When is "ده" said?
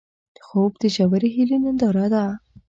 2.13-2.23